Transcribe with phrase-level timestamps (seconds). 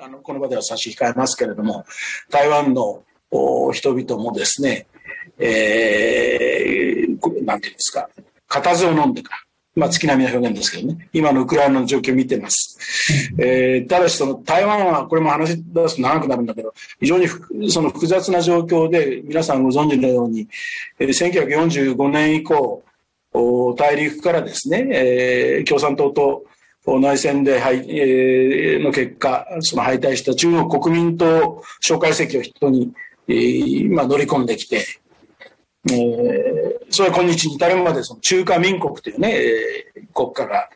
[0.00, 1.84] あのこの場では差し控えますけれども、
[2.30, 3.02] 台湾の
[3.72, 4.86] 人々もですね、
[5.38, 8.08] えー、なんていうんですか、
[8.48, 9.44] 固唾を飲んでか、
[9.76, 12.78] まあ、月並みな表現ですけどね、今のウクライナの状況を見てます。
[13.38, 17.28] えー、ただし、その台湾は、これも話し出すと長くなるんだけど、非常に
[17.70, 20.48] その複雑な状況で、皆さんご存知のように、
[20.98, 22.82] えー、1945年以降、
[23.76, 26.44] 大陸からですね、えー、共産党と
[26.86, 32.92] 内戦で、はいえー、の結果、その敗退した中国国民党蒋介石を人に、
[33.28, 34.84] えーまあ、乗り込んできて、
[35.90, 40.68] えー、それは今日に至るまでその中華民国というね、えー、国家が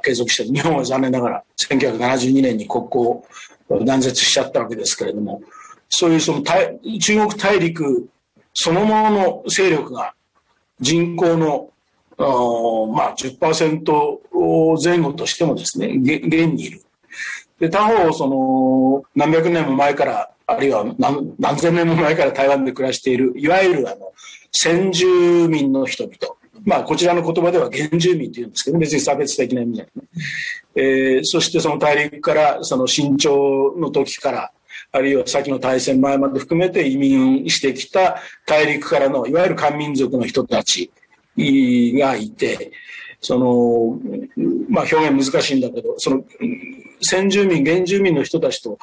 [0.00, 3.24] 継続して日本は残念ながら1972年に国交を
[3.84, 5.42] 断絶しちゃったわけですけれども、
[5.88, 8.08] そういうその中国大陸
[8.54, 10.14] そのものの勢力が
[10.80, 11.70] 人口の
[12.18, 16.82] まあ10%前後としてもですね、現にいる。
[17.58, 24.12] で、他方、その、何百年も前から、あるいは何何千年も前から台湾で暮らしている、いわゆるあの、
[24.50, 26.16] 先住民の人々。
[26.64, 30.06] まあ、こちらの言葉では原住民というんですけど、別に差別的な意味じゃない。
[30.74, 34.52] えー、そしてその大陸から、その新朝の時から、
[34.90, 40.90] あるいは先の大戦前まで含めて移民してきた大陸からの、いわゆる漢民族の人たち
[41.36, 42.72] がいて、
[43.20, 43.98] その、
[44.68, 46.24] まあ表現難しいんだけど、その、
[47.00, 48.78] 先住民、原住民の人たちと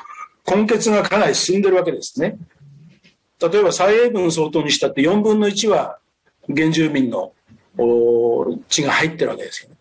[0.45, 2.37] 根血がかなり進んでるわけですね。
[3.41, 5.97] 例えば蔡英文総統にしたって4分の1は
[6.53, 7.31] 原住民の
[8.67, 9.75] 血が入ってるわけですよね。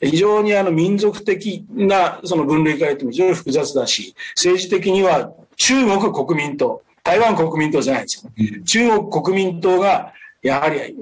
[0.00, 8.62] 非常にあの民族的なその分類から言っても非常に複雑だし、政治的には中国国民党、台湾国民党じゃないですよ、ね。
[8.64, 10.94] 中国国民党がやはり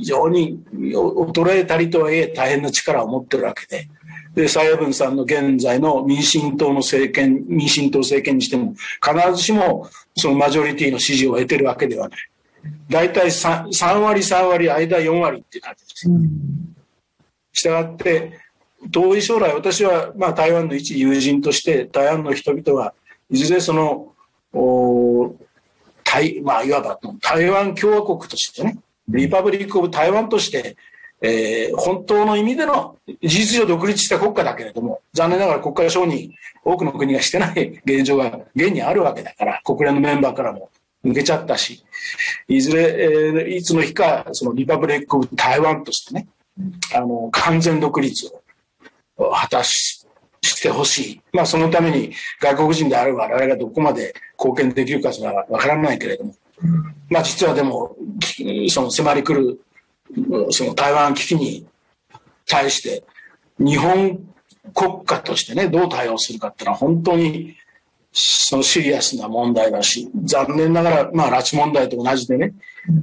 [0.00, 3.88] 非常に衰えたりとはいえ大変な力を持ってるわけで。
[4.34, 12.18] で、蔡英文さんの現在の民進党の政権、民進党政権にしても、必ずしもそのマジョリティの支持を得てるわけではない。
[12.88, 16.08] 大体 3, 3割、3割、間4割っていう感じです。
[17.52, 18.32] したがって、
[18.90, 22.94] 遠い将来、私はまあ台湾の一友人として、台湾の人々は
[23.30, 24.12] いずれその、
[24.52, 25.03] お
[26.14, 30.76] 台まあ、いわば台湾共和国としてね、リパブリック・オブ・台湾として、
[31.20, 36.30] えー、本当の意味での事実上独立した国家だけれども、残念ながら国家承認、
[36.64, 40.70] 多くの国がしてない現状が現にあるわけだから、国連のメンバーからも
[41.04, 41.84] 抜けちゃったし、
[42.48, 46.28] いずれ、えー、いつの日か、そのリパブリック・オブ・台湾としてね、
[46.94, 48.32] あの、完全独立
[49.16, 49.93] を果たし、
[50.44, 51.20] してほしい。
[51.32, 56.34] まあ、そのために外国人である我々がどこまで貢献できるかそれはわからないけれども、
[57.08, 57.96] まあ、実はでも、
[58.68, 59.60] その迫り来る、
[60.50, 61.66] その台湾危機に
[62.46, 63.04] 対して、
[63.58, 64.20] 日本
[64.74, 67.56] 国家としてね、どう対応するかっていうのは本当に、
[68.12, 72.54] そのシリアスな問題だし、残念ながら、まあ、拉致問題と同じでね、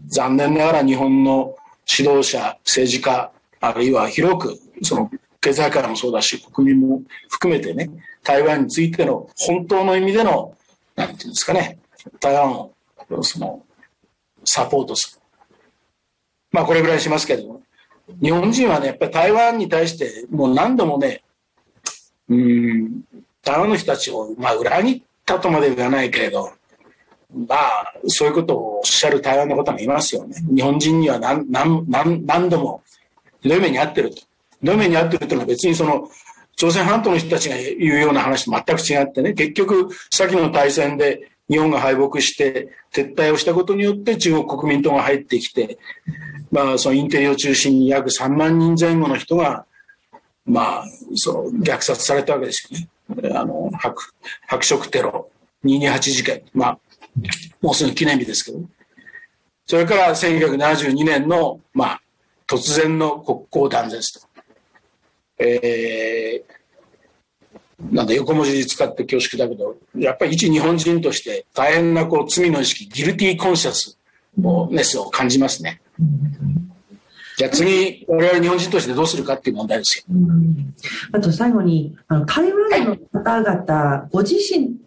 [0.08, 1.56] 残念ながら日本の
[1.90, 7.90] 指導者、政治家、あるいは広く、その経済界もそうだし、国民も含めてね、
[8.24, 10.56] 台湾についての本当の意味での、
[10.96, 11.80] なんていうんですかね、
[12.20, 12.74] 台湾を
[13.22, 13.64] その
[14.46, 15.22] サポートする。
[16.52, 17.62] まあこれぐらいしますけれども、
[18.22, 21.24] 日本人はね、やっぱり台湾に対してもう何度もね、
[22.30, 23.02] うん、
[23.44, 26.52] 台湾の人たちを、まあ裏切ったとまで言わないけれど、
[27.34, 30.36] まあ、そういうことをおっしゃる台湾の方もいますよね。
[30.54, 32.84] 日本人には何何何何度も
[33.42, 34.22] ひどい目に遭ってると。
[34.62, 36.10] ひどい目に遭ってるというのは別にその、
[36.56, 45.80] 朝鮮半島の人たちが言うような話と全く違ってね、結局、先の大戦で日本が敗北して撤退をしたことによって中国国民党が入ってきて、
[46.52, 49.66] まあ、そのインテリを中心に約3万人前後の人が、
[50.46, 50.86] まあ、
[51.16, 53.30] その虐殺されたわけですよね。
[53.36, 54.04] あの、白、
[54.48, 55.30] 白色テロ、
[55.66, 56.44] 228事件。
[56.54, 56.80] まあ、
[57.62, 58.60] もうすぐ記念日ですけど、
[59.66, 62.02] それから1972年の、まあ、
[62.48, 64.28] 突然の国交断絶と。
[65.44, 73.98] えー、なんだ横文字使って恐縮だけど、やっぱり一日本人として大変なこう罪の意識、ギルティーコンシャス
[74.70, 75.82] ネスを感じますね。
[77.38, 80.16] じゃあ次、我々日本人としてどうするかっていう問題ですよ。
[81.12, 84.78] あと最後に、あの台湾の方々、はい、ご自身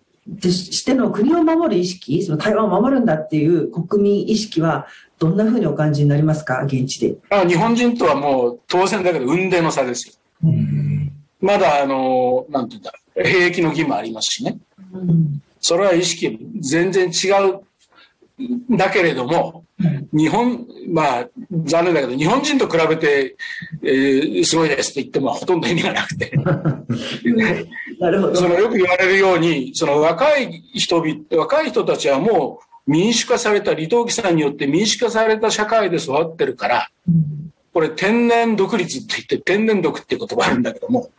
[0.41, 4.87] としての国を守る意識、その台湾を守るんだっていう国民意識は、
[5.19, 7.17] どんなふうにお感じになりますか、現地で。
[7.31, 10.15] あ日本人とはもう当然だけど、運命の差ですよ。
[11.41, 12.93] まだ、あの、なんて言うんだ、
[13.31, 14.59] 兵役の義務ありますしね。
[15.61, 17.61] それは意識全然違う
[18.71, 19.65] だけれども、
[20.13, 21.29] 日本、まあ、
[21.65, 23.37] 残念だけど、日本人と比べて、
[23.83, 26.31] えー、すごいですって言ってもほとんど意味がなくて。
[27.99, 28.37] なるほど。
[28.37, 36.91] そのよく言われるように、その若い人々、若い人たちはもう民主化された、李登輝さんによって民主化された社会で育ってるから、
[37.75, 41.11] これ天然独立って言って、天然独っていう言葉あるんだけども、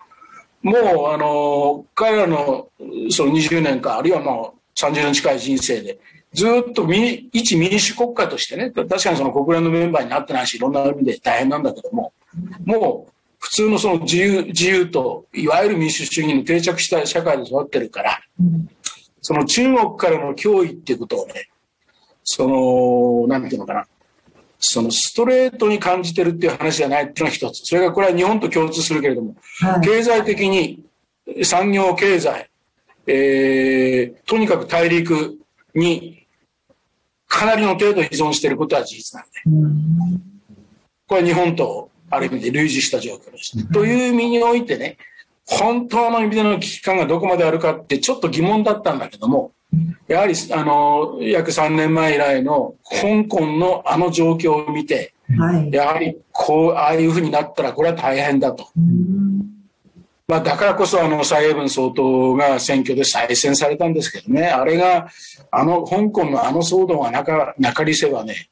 [0.64, 2.70] もう、あの、彼らの
[3.12, 6.00] その20年か、あるいはもう30年近い人生で、
[6.34, 6.88] ずっと
[7.34, 12.14] 一民主国家としてね、確かにその国連のメンバーになってないし、いろんな意味で大変なんだけども、
[12.64, 18.22] もう普通のその自由、自由と、いわゆる民主主義に定着した社会で育ってるから、
[19.22, 21.50] その中国からの脅威っていうことをね、
[22.24, 23.86] その、なんていうのかな、
[24.66, 27.66] そのストレートに感じてるっていう話じゃないっていうのが一つ。
[27.66, 30.84] それがこれは日本と共通するけれども、はい、経済的に
[31.44, 32.50] 産業経済、
[33.08, 35.38] えー、とにかく大陸
[35.74, 36.28] に
[37.28, 39.42] かなりの程度依存していることは事実なんで。
[39.46, 40.32] うん、
[41.08, 43.58] これは日本とある意味で類似した状況です。
[43.58, 44.98] うん、という意味においてね、
[45.48, 49.52] 本当の意味での危機感がどこまであるかってちょっと疑問だったんだけども、
[50.08, 58.68] やはりあの約3年前以来の香港のあの状況を見て、はい、やはりこうああいうふうになったらこれは大変だと。
[60.28, 65.08] まあ、だからこそあの蔡英文総統が選挙で再選されたんですけどね、あれが、
[65.52, 68.50] あの香港のあの騒動が中中りせばね、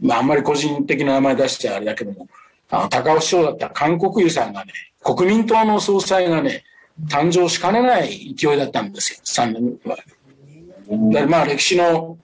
[0.00, 2.26] まあ、あんまり個人的な名前出してあれだけども、
[2.72, 4.72] あの高尾市長だった韓国瑜さんがね、
[5.04, 6.64] 国民党の総裁がね、
[7.06, 11.22] 誕生しかねない勢いだったんですよ、3年前。
[11.22, 12.16] だまあ歴史の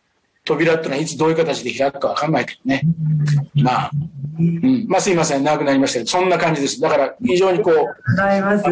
[0.48, 2.82] 扉ってのはいつどういう形で開くかわかんないけどね。
[3.54, 3.90] まあ、
[4.38, 6.80] うん、まあすいません、長くなりましたけど、そんな感じです。
[6.80, 8.64] だから非常にこう、ございます。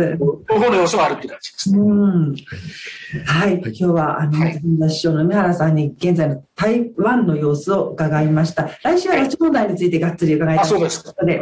[0.49, 1.78] 両方の要素があるって感じです、ね。
[1.78, 2.34] うん
[3.26, 8.70] はい、今日はあの、はい、師匠の梅原さんに現在の台湾の様子を伺いました。
[8.82, 10.67] 来週は拉致問題についてがっつり伺います。
[10.67, 11.12] あ、そうですか。
[11.22, 11.38] はい。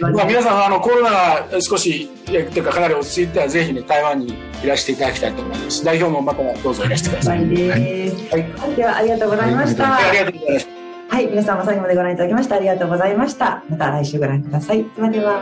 [0.00, 4.34] まあ皆さんあのコロナが少しというかかなり落ち着いたらぜひね台湾に
[4.64, 5.84] いらしていただきたいと思います。
[5.84, 7.38] 代表もまたどうぞいらしてください。
[7.38, 7.50] はい。
[7.70, 9.75] はい、ではありがとうございました。
[9.76, 9.96] した。
[9.96, 10.72] ありがとうございました。
[11.08, 13.62] はい、皆様最後までご覧いただきましてありがとうございました。
[13.68, 14.84] また来週ご覧ください。
[14.84, 15.40] ではでは。